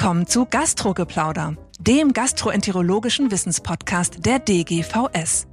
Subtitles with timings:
[0.00, 5.46] willkommen zu Gastrogeplauder, dem gastroenterologischen Wissenspodcast der DGVS.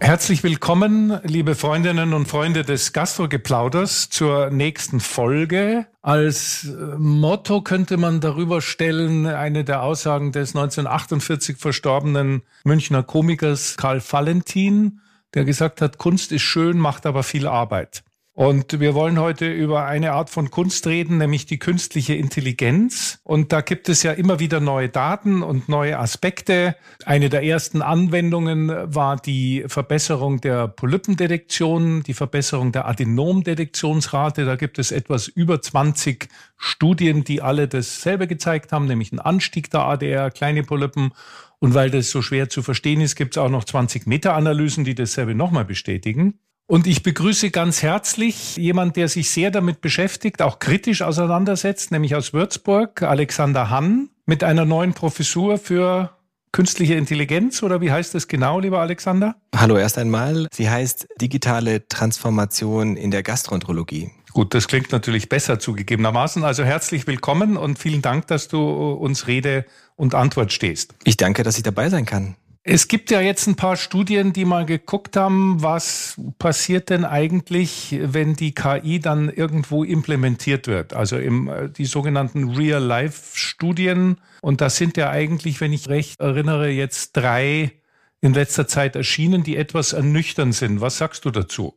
[0.00, 5.86] Herzlich willkommen, liebe Freundinnen und Freunde des Gastrogeplauders, zur nächsten Folge.
[6.02, 13.78] Als äh, Motto könnte man darüber stellen, eine der Aussagen des 1948 verstorbenen Münchner Komikers
[13.78, 15.00] Karl Valentin,
[15.32, 18.02] der gesagt hat, Kunst ist schön, macht aber viel Arbeit.
[18.40, 23.20] Und wir wollen heute über eine Art von Kunst reden, nämlich die künstliche Intelligenz.
[23.22, 26.74] Und da gibt es ja immer wieder neue Daten und neue Aspekte.
[27.04, 34.46] Eine der ersten Anwendungen war die Verbesserung der Polypendetektion, die Verbesserung der Adenomdetektionsrate.
[34.46, 39.70] Da gibt es etwas über 20 Studien, die alle dasselbe gezeigt haben, nämlich einen Anstieg
[39.70, 41.12] der ADR, kleine Polypen.
[41.58, 44.94] Und weil das so schwer zu verstehen ist, gibt es auch noch 20 Meta-Analysen, die
[44.94, 46.38] dasselbe nochmal bestätigen.
[46.70, 52.14] Und ich begrüße ganz herzlich jemand, der sich sehr damit beschäftigt, auch kritisch auseinandersetzt, nämlich
[52.14, 56.16] aus Würzburg, Alexander Hann, mit einer neuen Professur für
[56.52, 59.34] künstliche Intelligenz oder wie heißt das genau, lieber Alexander?
[59.52, 60.46] Hallo erst einmal.
[60.52, 64.12] Sie heißt digitale Transformation in der Gastroenterologie.
[64.32, 66.44] Gut, das klingt natürlich besser zugegebenermaßen.
[66.44, 68.60] Also herzlich willkommen und vielen Dank, dass du
[68.92, 70.94] uns Rede und Antwort stehst.
[71.02, 72.36] Ich danke, dass ich dabei sein kann.
[72.62, 77.98] Es gibt ja jetzt ein paar Studien, die mal geguckt haben, was passiert denn eigentlich,
[78.02, 80.92] wenn die KI dann irgendwo implementiert wird.
[80.92, 84.16] Also im, äh, die sogenannten Real-Life-Studien.
[84.42, 87.72] Und das sind ja eigentlich, wenn ich recht erinnere, jetzt drei
[88.20, 90.82] in letzter Zeit erschienen, die etwas ernüchternd sind.
[90.82, 91.74] Was sagst du dazu?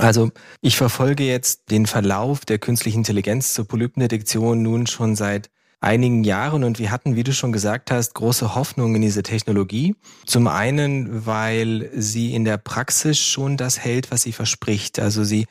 [0.00, 5.50] Also ich verfolge jetzt den Verlauf der künstlichen Intelligenz zur Polypendetektion nun schon seit
[5.84, 9.94] einigen Jahren und wir hatten, wie du schon gesagt hast, große Hoffnung in diese Technologie.
[10.26, 14.98] Zum einen, weil sie in der Praxis schon das hält, was sie verspricht.
[14.98, 15.46] Also sie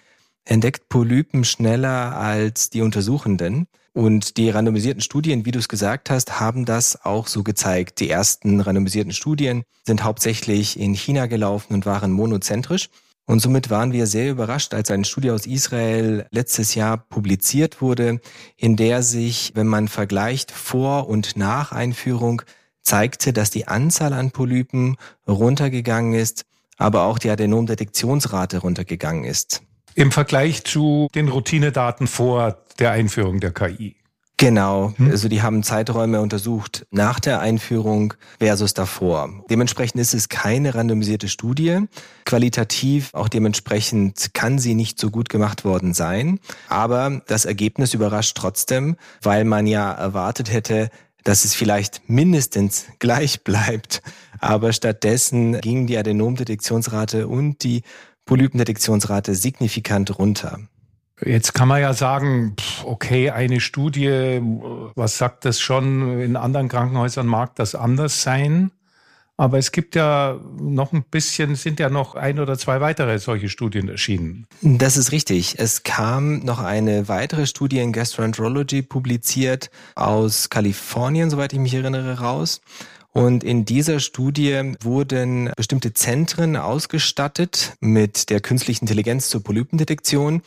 [0.45, 3.67] entdeckt Polypen schneller als die Untersuchenden.
[3.94, 8.00] Und die randomisierten Studien, wie du es gesagt hast, haben das auch so gezeigt.
[8.00, 12.90] Die ersten randomisierten Studien sind hauptsächlich in China gelaufen und waren monozentrisch.
[13.25, 18.19] Und somit waren wir sehr überrascht, als eine Studie aus Israel letztes Jahr publiziert wurde,
[18.57, 22.41] in der sich, wenn man vergleicht vor und nach Einführung,
[22.81, 26.44] zeigte, dass die Anzahl an Polypen runtergegangen ist,
[26.78, 29.62] aber auch die Adenomdetektionsrate runtergegangen ist.
[29.95, 33.95] Im Vergleich zu den Routinedaten vor der Einführung der KI.
[34.38, 35.11] Genau, hm?
[35.11, 39.29] also die haben Zeiträume untersucht nach der Einführung versus davor.
[39.49, 41.85] Dementsprechend ist es keine randomisierte Studie.
[42.25, 46.39] Qualitativ auch dementsprechend kann sie nicht so gut gemacht worden sein.
[46.67, 50.89] Aber das Ergebnis überrascht trotzdem, weil man ja erwartet hätte,
[51.23, 54.01] dass es vielleicht mindestens gleich bleibt.
[54.39, 57.83] Aber stattdessen ging die Adenomdetektionsrate und die
[58.25, 60.59] Polypendetektionsrate signifikant runter.
[61.25, 64.41] Jetzt kann man ja sagen, okay, eine Studie,
[64.95, 66.19] was sagt das schon?
[66.22, 68.72] In anderen Krankenhäusern mag das anders sein.
[69.35, 73.50] Aber es gibt ja noch ein bisschen, sind ja noch ein oder zwei weitere solche
[73.50, 74.45] Studien erschienen.
[74.62, 75.56] Das ist richtig.
[75.57, 82.19] Es kam noch eine weitere Studie in Gastroenterology publiziert aus Kalifornien, soweit ich mich erinnere,
[82.19, 82.62] raus.
[83.12, 90.41] Und in dieser Studie wurden bestimmte Zentren ausgestattet mit der künstlichen Intelligenz zur Polypendetektion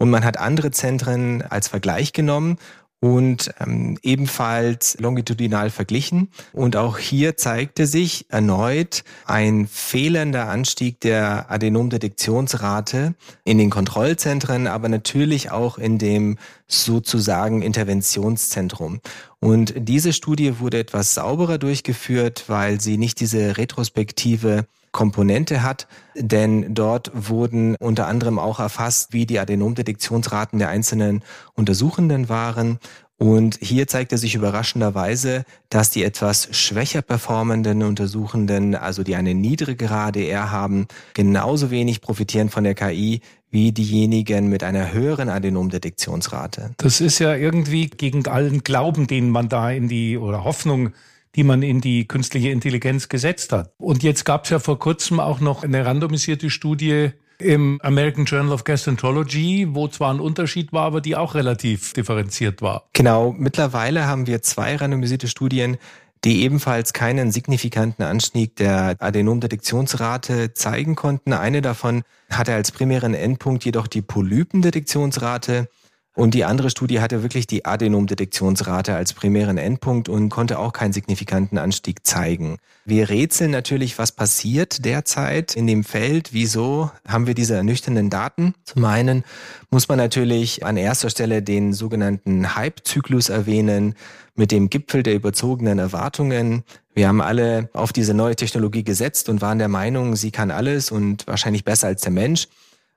[0.00, 2.56] und man hat andere Zentren als Vergleich genommen
[3.00, 6.30] und ähm, ebenfalls longitudinal verglichen.
[6.54, 14.88] Und auch hier zeigte sich erneut ein fehlender Anstieg der Adenomdetektionsrate in den Kontrollzentren, aber
[14.88, 19.00] natürlich auch in dem sozusagen Interventionszentrum.
[19.38, 25.86] Und diese Studie wurde etwas sauberer durchgeführt, weil sie nicht diese retrospektive Komponente hat,
[26.16, 31.22] denn dort wurden unter anderem auch erfasst, wie die Adenomdetektionsraten der einzelnen
[31.54, 32.78] Untersuchenden waren.
[33.16, 39.94] Und hier zeigte sich überraschenderweise, dass die etwas schwächer performenden Untersuchenden, also die eine niedrigere
[39.94, 43.20] ADR haben, genauso wenig profitieren von der KI
[43.50, 46.70] wie diejenigen mit einer höheren Adenomdetektionsrate.
[46.78, 50.92] Das ist ja irgendwie gegen allen Glauben, den man da in die oder Hoffnung
[51.36, 53.72] die man in die künstliche Intelligenz gesetzt hat.
[53.78, 58.52] Und jetzt gab es ja vor kurzem auch noch eine randomisierte Studie im American Journal
[58.52, 62.84] of Gastroenterology, wo zwar ein Unterschied war, aber die auch relativ differenziert war.
[62.92, 65.78] Genau, mittlerweile haben wir zwei randomisierte Studien,
[66.24, 71.32] die ebenfalls keinen signifikanten Anstieg der Adenomdetektionsrate zeigen konnten.
[71.32, 75.68] Eine davon hatte als primären Endpunkt jedoch die Polypendetektionsrate
[76.16, 80.92] Und die andere Studie hatte wirklich die Adenomdetektionsrate als primären Endpunkt und konnte auch keinen
[80.92, 82.58] signifikanten Anstieg zeigen.
[82.84, 86.32] Wir rätseln natürlich, was passiert derzeit in dem Feld.
[86.32, 88.54] Wieso haben wir diese ernüchternden Daten?
[88.64, 89.22] Zum einen
[89.70, 93.94] muss man natürlich an erster Stelle den sogenannten Hype-Zyklus erwähnen
[94.34, 96.64] mit dem Gipfel der überzogenen Erwartungen.
[96.92, 100.90] Wir haben alle auf diese neue Technologie gesetzt und waren der Meinung, sie kann alles
[100.90, 102.48] und wahrscheinlich besser als der Mensch.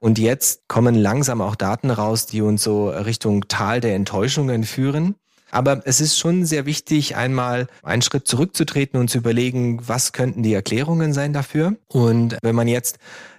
[0.04, 5.16] Und jetzt kommen langsam auch Daten raus, die uns so Richtung Tal der Enttäuschungen führen.
[5.50, 10.44] Aber es ist schon sehr wichtig, einmal einen Schritt zurückzutreten und zu überlegen, was könnten
[10.44, 11.78] die Erklärungen sein dafür.
[11.88, 12.98] Und wenn man jetzt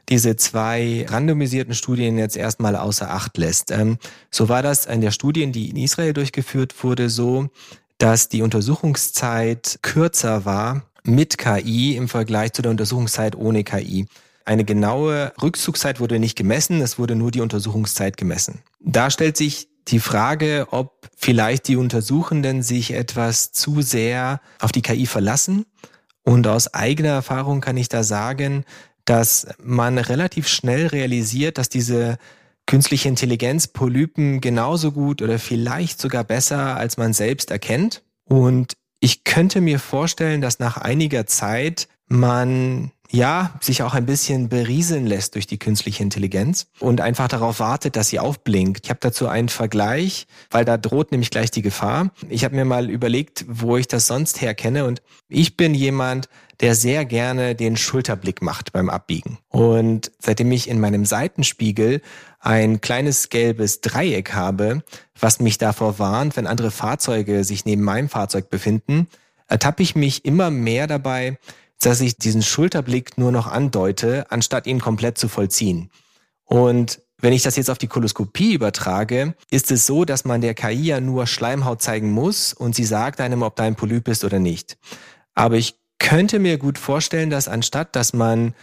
[0.09, 3.71] diese zwei randomisierten Studien jetzt erstmal außer Acht lässt.
[3.71, 3.99] Ähm,
[4.31, 7.49] so war das in der Studie, die in Israel durchgeführt wurde, so,
[7.99, 14.07] dass die Untersuchungszeit kürzer war mit KI im Vergleich zu der Untersuchungszeit ohne KI.
[14.45, 18.61] Eine genaue Rückzugszeit wurde nicht gemessen, es wurde nur die Untersuchungszeit gemessen.
[18.81, 24.83] Da stellt sich die Frage, ob vielleicht die Untersuchenden sich etwas zu sehr auf die
[24.83, 25.67] KI verlassen.
[26.23, 28.65] Und aus eigener Erfahrung kann ich da sagen,
[29.05, 32.19] dass man relativ schnell realisiert, dass diese
[32.67, 38.03] künstliche Intelligenz Polypen genauso gut oder vielleicht sogar besser als man selbst erkennt.
[38.25, 44.49] Und ich könnte mir vorstellen, dass nach einiger Zeit man ja, sich auch ein bisschen
[44.49, 48.81] berieseln lässt durch die künstliche Intelligenz und einfach darauf wartet, dass sie aufblinkt.
[48.85, 52.11] Ich habe dazu einen Vergleich, weil da droht nämlich gleich die Gefahr.
[52.29, 56.29] Ich habe mir mal überlegt, wo ich das sonst her kenne und ich bin jemand,
[56.61, 59.39] der sehr gerne den Schulterblick macht beim Abbiegen.
[59.49, 62.01] Und seitdem ich in meinem Seitenspiegel
[62.41, 64.83] ein kleines gelbes Dreieck habe,
[65.19, 69.09] was mich davor warnt, wenn andere Fahrzeuge sich neben meinem Fahrzeug befinden,
[69.49, 71.39] ertappe ich mich immer mehr dabei,
[71.81, 75.91] dass ich diesen Schulterblick nur noch andeute, anstatt ihn komplett zu vollziehen.
[76.45, 80.55] Und wenn ich das jetzt auf die Koloskopie übertrage, ist es so, dass man der
[80.55, 84.25] KI ja nur Schleimhaut zeigen muss und sie sagt einem, ob da ein Polyp ist
[84.25, 84.77] oder nicht.
[85.35, 88.55] Aber ich könnte mir gut vorstellen, dass anstatt, dass man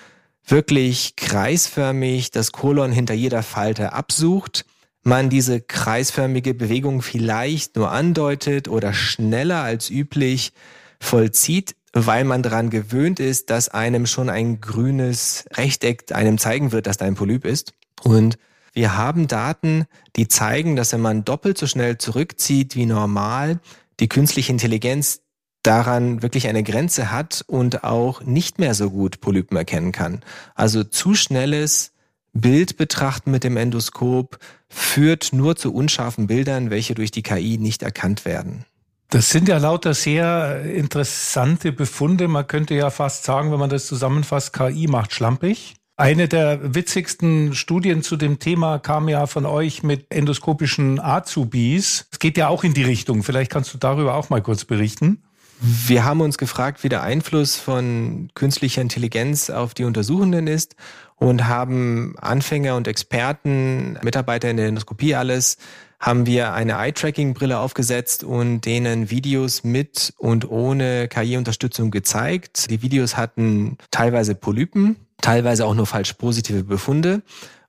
[0.45, 4.65] wirklich kreisförmig das Kolon hinter jeder Falte absucht,
[5.03, 10.53] man diese kreisförmige Bewegung vielleicht nur andeutet oder schneller als üblich
[10.99, 16.87] vollzieht, weil man daran gewöhnt ist, dass einem schon ein grünes Rechteck einem zeigen wird,
[16.87, 17.73] dass da ein Polyp ist.
[18.01, 18.37] Und
[18.73, 19.85] wir haben Daten,
[20.15, 23.59] die zeigen, dass wenn man doppelt so schnell zurückzieht wie normal,
[23.99, 25.21] die künstliche Intelligenz
[25.63, 30.21] daran wirklich eine Grenze hat und auch nicht mehr so gut Polypen erkennen kann.
[30.55, 31.91] Also zu schnelles
[32.33, 34.39] Bild betrachten mit dem Endoskop
[34.69, 38.65] führt nur zu unscharfen Bildern, welche durch die KI nicht erkannt werden.
[39.11, 42.29] Das sind ja lauter sehr interessante Befunde.
[42.29, 45.75] Man könnte ja fast sagen, wenn man das zusammenfasst, KI macht schlampig.
[45.97, 52.07] Eine der witzigsten Studien zu dem Thema kam ja von euch mit endoskopischen Azubis.
[52.09, 53.21] Es geht ja auch in die Richtung.
[53.21, 55.21] Vielleicht kannst du darüber auch mal kurz berichten.
[55.59, 60.77] Wir haben uns gefragt, wie der Einfluss von künstlicher Intelligenz auf die Untersuchenden ist
[61.17, 65.57] und haben Anfänger und Experten, Mitarbeiter in der Endoskopie alles
[66.01, 72.71] haben wir eine Eye-Tracking-Brille aufgesetzt und denen Videos mit und ohne KI-Unterstützung gezeigt.
[72.71, 77.21] Die Videos hatten teilweise Polypen, teilweise auch nur falsch positive Befunde.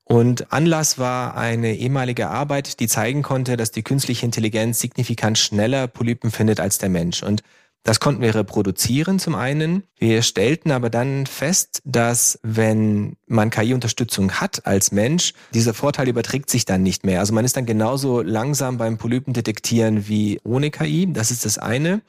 [0.05, 5.87] Und Anlass war eine ehemalige Arbeit, die zeigen konnte, dass die künstliche Intelligenz signifikant schneller
[5.87, 7.23] Polypen findet als der Mensch.
[7.23, 7.43] Und
[7.85, 9.83] das konnten wir reproduzieren zum einen.
[9.99, 16.49] Wir stellten aber dann fest, dass wenn man KI-Unterstützung hat als Mensch, dieser Vorteil überträgt
[16.49, 17.19] sich dann nicht mehr.
[17.19, 21.13] Also man ist dann genauso langsam beim Polypendetektieren wie ohne KI.
[21.13, 22.03] Das ist das eine.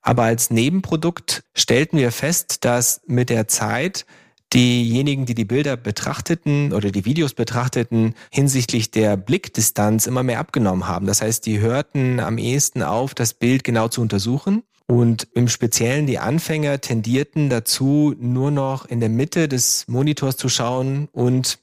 [0.00, 4.06] Aber als Nebenprodukt stellten wir fest, dass mit der Zeit
[4.54, 10.88] diejenigen, die die Bilder betrachteten oder die Videos betrachteten, hinsichtlich der Blickdistanz immer mehr abgenommen
[10.88, 11.06] haben.
[11.06, 16.06] Das heißt, die hörten am ehesten auf, das Bild genau zu untersuchen und im Speziellen
[16.06, 21.60] die Anfänger tendierten dazu, nur noch in der Mitte des Monitors zu schauen und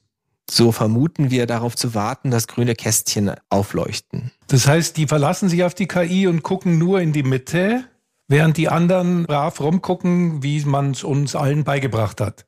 [0.49, 4.31] so vermuten wir darauf zu warten, dass grüne Kästchen aufleuchten.
[4.47, 7.83] Das heißt, die verlassen sich auf die KI und gucken nur in die Mitte,
[8.29, 12.45] während die anderen brav rumgucken, wie man es uns allen beigebracht hat.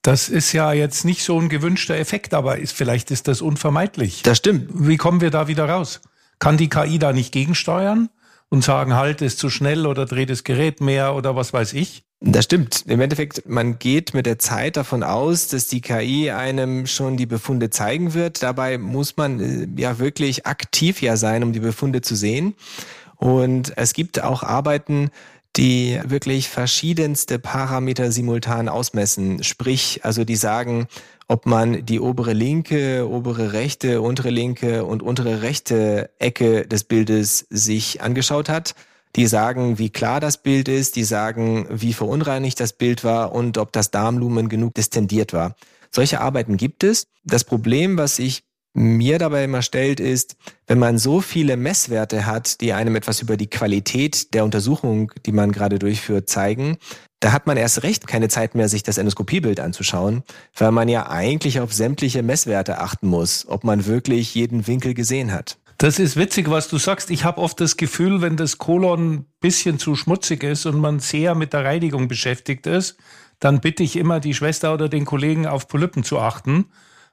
[0.00, 4.22] Das ist ja jetzt nicht so ein gewünschter Effekt, aber ist, vielleicht ist das unvermeidlich.
[4.22, 4.70] Das stimmt.
[4.72, 6.00] Wie kommen wir da wieder raus?
[6.38, 8.08] Kann die KI da nicht gegensteuern?
[8.56, 12.04] Und sagen, halt, ist zu schnell oder dreht das Gerät mehr oder was weiß ich?
[12.20, 12.84] Das stimmt.
[12.86, 17.26] Im Endeffekt, man geht mit der Zeit davon aus, dass die KI einem schon die
[17.26, 18.42] Befunde zeigen wird.
[18.42, 22.54] Dabei muss man äh, ja wirklich aktiv ja sein, um die Befunde zu sehen.
[23.16, 25.10] Und es gibt auch Arbeiten,
[25.56, 29.42] die wirklich verschiedenste Parameter simultan ausmessen.
[29.42, 30.88] Sprich, also die sagen,
[31.28, 37.46] ob man die obere linke, obere rechte, untere linke und untere rechte Ecke des Bildes
[37.50, 38.74] sich angeschaut hat.
[39.16, 43.58] Die sagen, wie klar das Bild ist, die sagen, wie verunreinigt das Bild war und
[43.58, 45.56] ob das Darmlumen genug distendiert war.
[45.90, 47.06] Solche Arbeiten gibt es.
[47.24, 48.44] Das Problem, was ich
[48.76, 53.36] mir dabei immer stellt, ist, wenn man so viele Messwerte hat, die einem etwas über
[53.36, 56.76] die Qualität der Untersuchung, die man gerade durchführt, zeigen,
[57.20, 60.22] da hat man erst recht keine Zeit mehr, sich das Endoskopiebild anzuschauen,
[60.56, 65.32] weil man ja eigentlich auf sämtliche Messwerte achten muss, ob man wirklich jeden Winkel gesehen
[65.32, 65.56] hat.
[65.78, 67.10] Das ist witzig, was du sagst.
[67.10, 71.34] Ich habe oft das Gefühl, wenn das Kolon bisschen zu schmutzig ist und man sehr
[71.34, 72.96] mit der Reinigung beschäftigt ist,
[73.40, 76.66] dann bitte ich immer die Schwester oder den Kollegen auf Polypen zu achten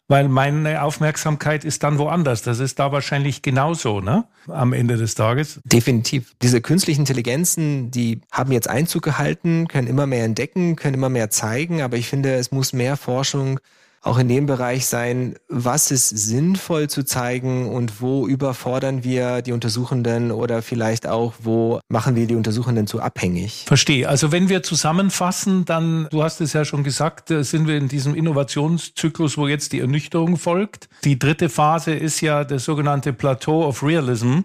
[0.07, 2.41] weil meine Aufmerksamkeit ist dann woanders.
[2.41, 4.25] Das ist da wahrscheinlich genauso, ne?
[4.48, 5.62] Am Ende des Tages.
[5.63, 6.36] Definitiv.
[6.41, 11.29] Diese künstlichen Intelligenzen, die haben jetzt Einzug gehalten, können immer mehr entdecken, können immer mehr
[11.29, 13.60] zeigen, aber ich finde, es muss mehr Forschung
[14.03, 19.53] auch in dem Bereich sein, was ist sinnvoll zu zeigen und wo überfordern wir die
[19.53, 23.63] Untersuchenden oder vielleicht auch, wo machen wir die Untersuchenden zu abhängig.
[23.65, 24.10] Verstehe.
[24.10, 27.88] Also wenn wir zusammenfassen, dann, du hast es ja schon gesagt, äh, sind wir in
[27.88, 30.89] diesem Innovationszyklus, wo jetzt die Ernüchterung folgt.
[31.05, 34.41] Die dritte Phase ist ja das sogenannte Plateau of Realism.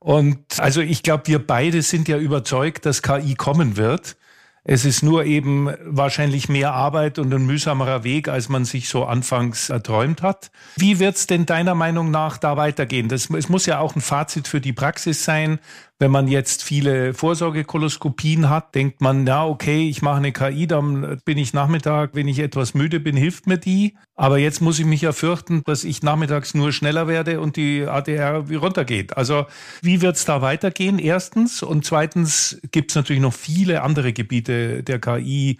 [0.00, 4.16] Und also ich glaube, wir beide sind ja überzeugt, dass KI kommen wird.
[4.70, 9.06] Es ist nur eben wahrscheinlich mehr Arbeit und ein mühsamerer Weg, als man sich so
[9.06, 10.50] anfangs erträumt hat.
[10.76, 13.08] Wie wird es denn deiner Meinung nach da weitergehen?
[13.08, 15.58] Das, es muss ja auch ein Fazit für die Praxis sein.
[16.00, 21.20] Wenn man jetzt viele Vorsorgekoloskopien hat, denkt man, na okay, ich mache eine KI, dann
[21.24, 23.96] bin ich Nachmittag, wenn ich etwas müde bin, hilft mir die.
[24.14, 27.84] Aber jetzt muss ich mich ja fürchten, dass ich nachmittags nur schneller werde und die
[27.84, 29.16] ADR runtergeht.
[29.16, 29.46] Also
[29.82, 31.00] wie wird es da weitergehen?
[31.00, 31.64] Erstens.
[31.64, 35.58] Und zweitens gibt es natürlich noch viele andere Gebiete der KI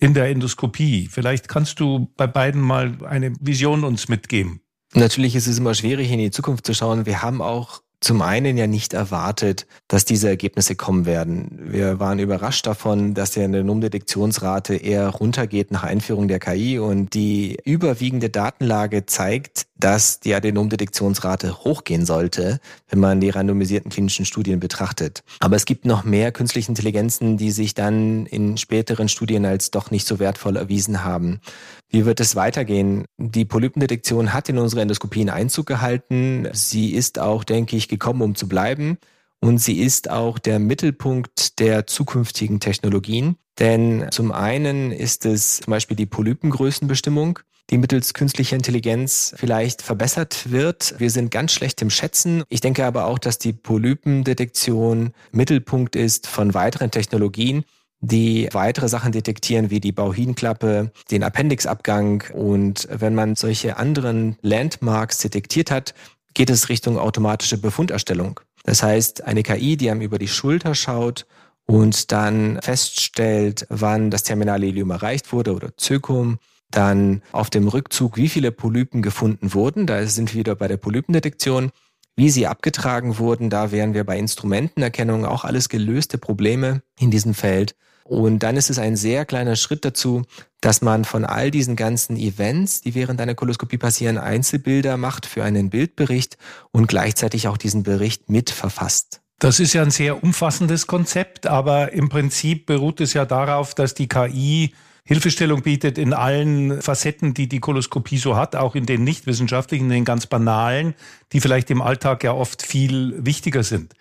[0.00, 1.08] in der Endoskopie.
[1.10, 4.60] Vielleicht kannst du bei beiden mal eine Vision uns mitgeben.
[4.94, 7.04] Natürlich ist es immer schwierig, in die Zukunft zu schauen.
[7.04, 11.58] Wir haben auch zum einen ja nicht erwartet, dass diese Ergebnisse kommen werden.
[11.72, 17.58] Wir waren überrascht davon, dass die Genomdetektionsrate eher runtergeht nach Einführung der KI und die
[17.64, 25.22] überwiegende Datenlage zeigt, dass die Adenomdetektionsrate hochgehen sollte, wenn man die randomisierten klinischen Studien betrachtet.
[25.40, 29.90] Aber es gibt noch mehr künstliche Intelligenzen, die sich dann in späteren Studien als doch
[29.90, 31.40] nicht so wertvoll erwiesen haben.
[31.88, 33.04] Wie wird es weitergehen?
[33.18, 36.48] Die Polypendetektion hat in unsere Endoskopien Einzug gehalten.
[36.52, 38.98] Sie ist auch, denke ich, gekommen, um zu bleiben.
[39.40, 43.36] Und sie ist auch der Mittelpunkt der zukünftigen Technologien.
[43.58, 47.38] Denn zum einen ist es zum Beispiel die Polypengrößenbestimmung,
[47.70, 50.94] die mittels künstlicher Intelligenz vielleicht verbessert wird.
[50.98, 52.44] Wir sind ganz schlecht im Schätzen.
[52.48, 57.64] Ich denke aber auch, dass die Polypendetektion Mittelpunkt ist von weiteren Technologien,
[58.00, 62.24] die weitere Sachen detektieren, wie die Bauhinklappe, den Appendixabgang.
[62.32, 65.94] Und wenn man solche anderen Landmarks detektiert hat,
[66.34, 68.40] geht es Richtung automatische Befunderstellung.
[68.62, 71.26] Das heißt, eine KI, die einem über die Schulter schaut
[71.66, 76.38] und dann feststellt, wann das terminale Ilium erreicht wurde oder Zökum,
[76.70, 79.86] dann auf dem Rückzug, wie viele Polypen gefunden wurden.
[79.86, 81.70] Da sind wir wieder bei der Polypendetektion.
[82.16, 87.34] Wie sie abgetragen wurden, da wären wir bei Instrumentenerkennung auch alles gelöste Probleme in diesem
[87.34, 87.76] Feld.
[88.04, 90.22] Und dann ist es ein sehr kleiner Schritt dazu,
[90.60, 95.42] dass man von all diesen ganzen Events, die während einer Koloskopie passieren, Einzelbilder macht für
[95.42, 96.38] einen Bildbericht
[96.70, 99.20] und gleichzeitig auch diesen Bericht mitverfasst.
[99.38, 103.92] Das ist ja ein sehr umfassendes Konzept, aber im Prinzip beruht es ja darauf, dass
[103.92, 104.72] die KI
[105.06, 109.84] Hilfestellung bietet in allen Facetten, die die Koloskopie so hat, auch in den nicht wissenschaftlichen,
[109.84, 110.94] in den ganz banalen,
[111.32, 113.94] die vielleicht im Alltag ja oft viel wichtiger sind.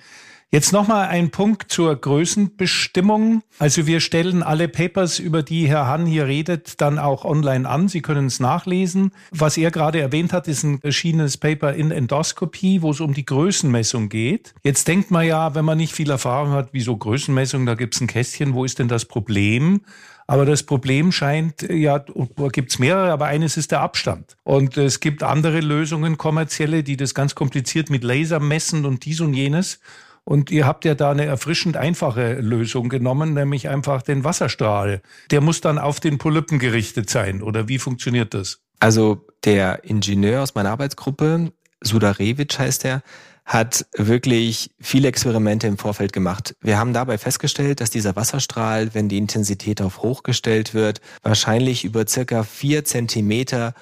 [0.52, 3.44] Jetzt nochmal ein Punkt zur Größenbestimmung.
[3.60, 7.88] Also wir stellen alle Papers, über die Herr Hahn hier redet, dann auch online an.
[7.88, 9.12] Sie können es nachlesen.
[9.32, 13.26] Was er gerade erwähnt hat, ist ein erschienenes Paper in Endoskopie, wo es um die
[13.26, 14.54] Größenmessung geht.
[14.64, 18.02] Jetzt denkt man ja, wenn man nicht viel Erfahrung hat, wieso Größenmessung, da gibt es
[18.02, 19.82] ein Kästchen, wo ist denn das Problem?
[20.28, 24.38] Aber das Problem scheint, ja, da gibt es mehrere, aber eines ist der Abstand.
[24.44, 29.22] Und es gibt andere Lösungen, kommerzielle, die das ganz kompliziert mit Laser messen und dies
[29.22, 29.80] und jenes.
[30.24, 35.04] Und ihr habt ja da eine erfrischend einfache Lösung genommen, nämlich einfach den Wasserstrahl.
[35.30, 37.44] Der muss dann auf den Polypen gerichtet sein.
[37.44, 38.62] Oder wie funktioniert das?
[38.80, 41.52] Also der Ingenieur aus meiner Arbeitsgruppe,
[41.82, 43.04] Sudarevic heißt er,
[43.46, 46.56] hat wirklich viele Experimente im Vorfeld gemacht.
[46.62, 51.86] Wir haben dabei festgestellt, dass dieser Wasserstrahl, wenn die Intensität auf hoch gestellt wird, wahrscheinlich
[51.86, 53.76] über circa vier Zentimeter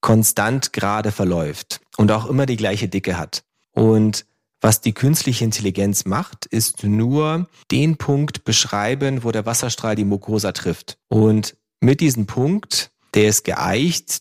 [0.00, 3.42] konstant gerade verläuft und auch immer die gleiche Dicke hat.
[3.72, 4.24] Und
[4.62, 10.52] Was die künstliche Intelligenz macht, ist nur den Punkt beschreiben, wo der Wasserstrahl die Mucosa
[10.52, 10.98] trifft.
[11.08, 14.20] Und mit diesem Punkt, der ist geeicht,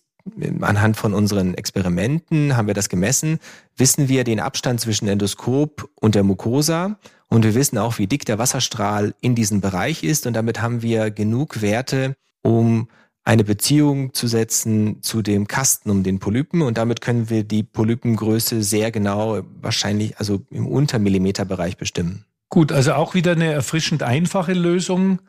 [0.62, 3.40] anhand von unseren Experimenten haben wir das gemessen,
[3.78, 6.98] wissen wir den Abstand zwischen Endoskop und der Mucosa
[7.28, 10.82] und wir wissen auch, wie dick der Wasserstrahl in diesem Bereich ist und damit haben
[10.82, 12.88] wir genug Werte, um
[13.24, 17.64] eine Beziehung zu setzen zu dem Kasten um den Polypen und damit können wir die
[17.64, 22.26] Polypengröße sehr genau, wahrscheinlich also im Untermillimeterbereich bestimmen.
[22.50, 25.20] Gut, also auch wieder eine erfrischend einfache Lösung.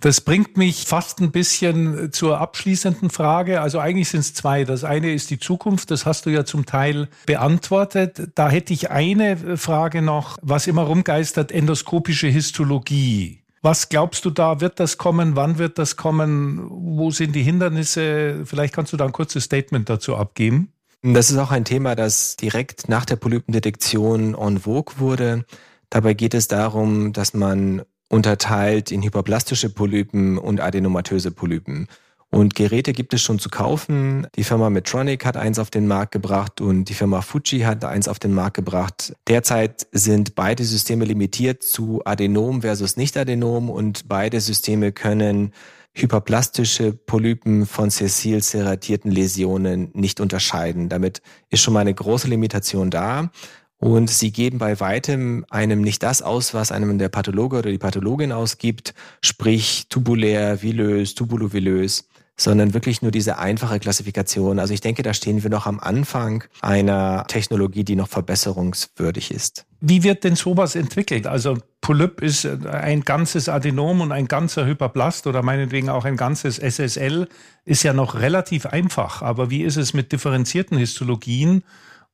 [0.00, 3.62] Das bringt mich fast ein bisschen zur abschließenden Frage.
[3.62, 4.64] Also eigentlich sind es zwei.
[4.64, 8.28] Das eine ist die Zukunft, das hast du ja zum Teil beantwortet.
[8.34, 13.42] Da hätte ich eine Frage noch, was immer rumgeistert, endoskopische Histologie.
[13.62, 15.34] Was glaubst du da, wird das kommen?
[15.34, 16.66] Wann wird das kommen?
[16.68, 18.42] Wo sind die Hindernisse?
[18.44, 20.72] Vielleicht kannst du da ein kurzes Statement dazu abgeben.
[21.02, 25.46] Das ist auch ein Thema, das direkt nach der Polypendetektion en vogue wurde.
[25.88, 31.88] Dabei geht es darum, dass man unterteilt in hyperplastische Polypen und adenomatöse Polypen.
[32.30, 34.26] Und Geräte gibt es schon zu kaufen.
[34.34, 38.08] Die Firma Medtronic hat eins auf den Markt gebracht und die Firma Fuji hat eins
[38.08, 39.14] auf den Markt gebracht.
[39.28, 45.52] Derzeit sind beide Systeme limitiert zu Adenom versus Nicht-Adenom und beide Systeme können
[45.94, 50.90] hyperplastische Polypen von sessil serratierten Läsionen nicht unterscheiden.
[50.90, 53.30] Damit ist schon mal eine große Limitation da.
[53.78, 57.78] Und sie geben bei weitem einem nicht das aus, was einem der Pathologe oder die
[57.78, 64.58] Pathologin ausgibt, sprich tubulär, vilös, tubulovilös sondern wirklich nur diese einfache Klassifikation.
[64.58, 69.64] Also ich denke, da stehen wir noch am Anfang einer Technologie, die noch verbesserungswürdig ist.
[69.80, 71.26] Wie wird denn sowas entwickelt?
[71.26, 76.58] Also Polyp ist ein ganzes Adenom und ein ganzer Hyperblast oder meinetwegen auch ein ganzes
[76.58, 77.28] SSL
[77.64, 79.22] ist ja noch relativ einfach.
[79.22, 81.62] Aber wie ist es mit differenzierten Histologien?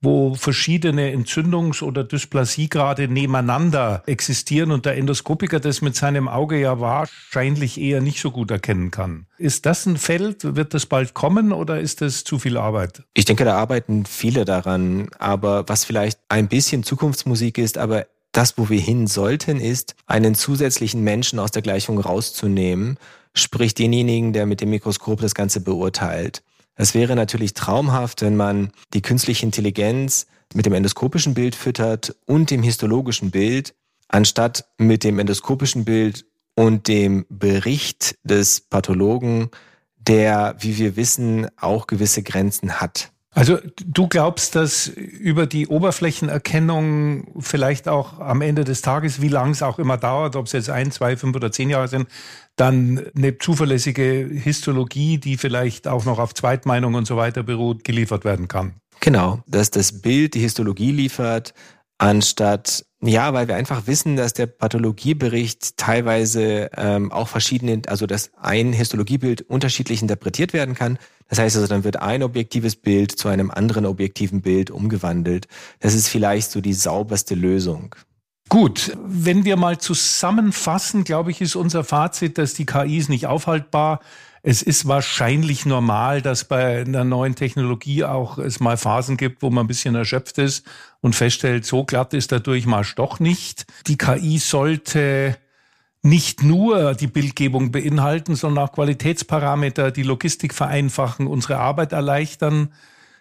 [0.02, 6.80] Wo verschiedene Entzündungs- oder Dysplasiegrade nebeneinander existieren und der Endoskopiker das mit seinem Auge ja
[6.80, 9.26] wahrscheinlich eher nicht so gut erkennen kann.
[9.38, 10.56] Ist das ein Feld?
[10.56, 13.04] Wird das bald kommen oder ist das zu viel Arbeit?
[13.14, 15.08] Ich denke, da arbeiten viele daran.
[15.18, 20.34] Aber was vielleicht ein bisschen Zukunftsmusik ist, aber das, wo wir hin sollten, ist, einen
[20.34, 22.98] zusätzlichen Menschen aus der Gleichung rauszunehmen,
[23.34, 26.42] sprich denjenigen, der mit dem Mikroskop das Ganze beurteilt.
[26.74, 32.50] Es wäre natürlich traumhaft, wenn man die künstliche Intelligenz mit dem endoskopischen Bild füttert und
[32.50, 33.74] dem histologischen Bild,
[34.08, 39.50] anstatt mit dem endoskopischen Bild und dem Bericht des Pathologen,
[39.96, 43.12] der, wie wir wissen, auch gewisse Grenzen hat.
[43.34, 49.50] Also du glaubst, dass über die Oberflächenerkennung vielleicht auch am Ende des Tages, wie lang
[49.50, 52.08] es auch immer dauert, ob es jetzt ein, zwei, fünf oder zehn Jahre sind,
[52.56, 58.26] dann eine zuverlässige Histologie, die vielleicht auch noch auf Zweitmeinung und so weiter beruht, geliefert
[58.26, 58.74] werden kann.
[59.00, 61.54] Genau, dass das Bild die Histologie liefert,
[62.02, 68.30] anstatt ja, weil wir einfach wissen, dass der Pathologiebericht teilweise ähm, auch verschiedene, also dass
[68.40, 70.98] ein Histologiebild unterschiedlich interpretiert werden kann.
[71.28, 75.48] Das heißt also, dann wird ein objektives Bild zu einem anderen objektiven Bild umgewandelt.
[75.80, 77.96] Das ist vielleicht so die sauberste Lösung.
[78.48, 83.26] Gut, wenn wir mal zusammenfassen, glaube ich, ist unser Fazit, dass die KI ist nicht
[83.26, 83.98] aufhaltbar
[84.42, 89.50] es ist wahrscheinlich normal, dass bei einer neuen Technologie auch es mal Phasen gibt, wo
[89.50, 90.66] man ein bisschen erschöpft ist
[91.00, 93.66] und feststellt, so glatt ist der Durchmarsch doch nicht.
[93.86, 95.36] Die KI sollte
[96.02, 102.72] nicht nur die Bildgebung beinhalten, sondern auch Qualitätsparameter, die Logistik vereinfachen, unsere Arbeit erleichtern.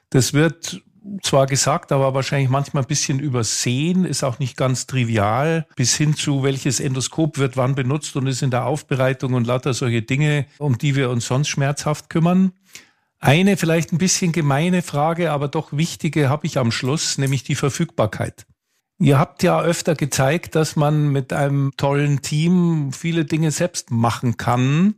[0.09, 0.81] Das wird
[1.23, 6.15] zwar gesagt, aber wahrscheinlich manchmal ein bisschen übersehen, ist auch nicht ganz trivial, bis hin
[6.15, 10.45] zu welches Endoskop wird wann benutzt und ist in der Aufbereitung und lauter solche Dinge,
[10.59, 12.53] um die wir uns sonst schmerzhaft kümmern.
[13.19, 17.55] Eine vielleicht ein bisschen gemeine Frage, aber doch wichtige habe ich am Schluss, nämlich die
[17.55, 18.45] Verfügbarkeit.
[18.99, 24.37] Ihr habt ja öfter gezeigt, dass man mit einem tollen Team viele Dinge selbst machen
[24.37, 24.95] kann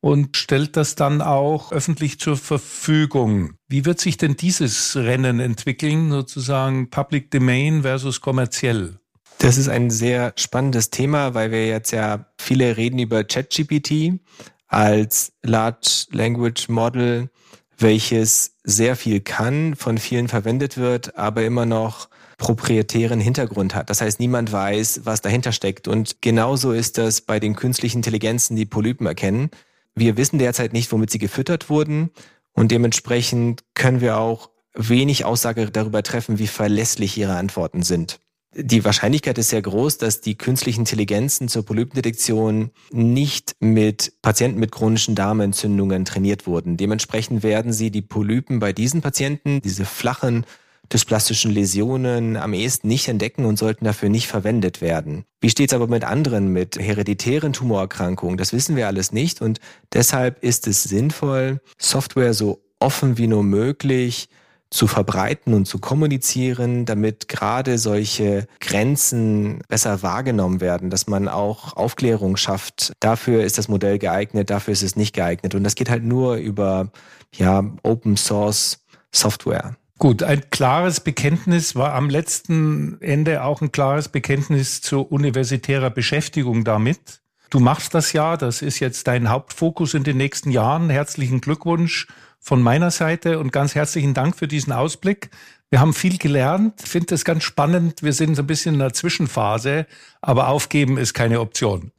[0.00, 3.54] und stellt das dann auch öffentlich zur Verfügung.
[3.68, 8.98] Wie wird sich denn dieses Rennen entwickeln, sozusagen Public Domain versus kommerziell?
[9.38, 14.20] Das ist ein sehr spannendes Thema, weil wir jetzt ja viele reden über ChatGPT
[14.68, 17.30] als Large Language Model,
[17.78, 23.90] welches sehr viel kann, von vielen verwendet wird, aber immer noch proprietären Hintergrund hat.
[23.90, 25.88] Das heißt, niemand weiß, was dahinter steckt.
[25.88, 29.50] Und genauso ist das bei den künstlichen Intelligenzen, die Polypen erkennen.
[29.94, 32.10] Wir wissen derzeit nicht, womit sie gefüttert wurden
[32.52, 38.20] und dementsprechend können wir auch wenig Aussage darüber treffen, wie verlässlich ihre Antworten sind.
[38.52, 44.72] Die Wahrscheinlichkeit ist sehr groß, dass die künstlichen Intelligenzen zur Polypendetektion nicht mit Patienten mit
[44.72, 46.76] chronischen Darmentzündungen trainiert wurden.
[46.76, 50.46] Dementsprechend werden sie die Polypen bei diesen Patienten, diese flachen
[50.92, 55.24] dysplastischen Läsionen am ehesten nicht entdecken und sollten dafür nicht verwendet werden.
[55.40, 58.36] Wie steht es aber mit anderen, mit hereditären Tumorerkrankungen?
[58.36, 59.60] Das wissen wir alles nicht und
[59.92, 64.28] deshalb ist es sinnvoll, Software so offen wie nur möglich
[64.70, 71.76] zu verbreiten und zu kommunizieren, damit gerade solche Grenzen besser wahrgenommen werden, dass man auch
[71.76, 72.92] Aufklärung schafft.
[73.00, 75.56] Dafür ist das Modell geeignet, dafür ist es nicht geeignet.
[75.56, 76.92] Und das geht halt nur über
[77.34, 79.76] ja, Open Source Software.
[80.00, 86.64] Gut, ein klares Bekenntnis war am letzten Ende auch ein klares Bekenntnis zu universitärer Beschäftigung
[86.64, 87.20] damit.
[87.50, 90.88] Du machst das ja, das ist jetzt dein Hauptfokus in den nächsten Jahren.
[90.88, 92.06] Herzlichen Glückwunsch
[92.38, 95.28] von meiner Seite und ganz herzlichen Dank für diesen Ausblick.
[95.68, 98.02] Wir haben viel gelernt, finde es ganz spannend.
[98.02, 99.86] Wir sind so ein bisschen in der Zwischenphase,
[100.22, 101.92] aber aufgeben ist keine Option.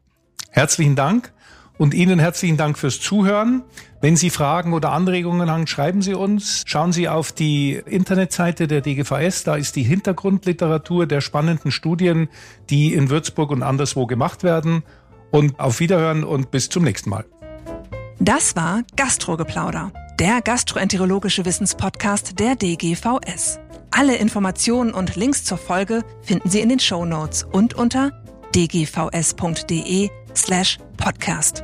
[0.50, 1.32] Herzlichen Dank
[1.82, 3.64] und Ihnen herzlichen Dank fürs Zuhören.
[4.02, 6.62] Wenn Sie Fragen oder Anregungen haben, schreiben Sie uns.
[6.68, 9.46] Schauen Sie auf die Internetseite der DGVS.
[9.46, 12.30] Da ist die Hintergrundliteratur der spannenden Studien,
[12.70, 14.84] die in Würzburg und anderswo gemacht werden.
[15.32, 17.26] Und auf Wiederhören und bis zum nächsten Mal.
[18.20, 23.60] Das war Gastrogeplauder der gastroenterologische Wissenspodcast der DGVS.
[23.90, 28.12] Alle Informationen und Links zur Folge finden Sie in den Show Notes und unter
[28.54, 31.64] dgvs.de slash podcast.